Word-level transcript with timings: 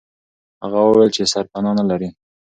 هغه 0.63 0.79
وویل 0.83 1.09
چې 1.15 1.23
سرپنا 1.33 1.71
نه 1.79 1.83
لري. 1.89 2.09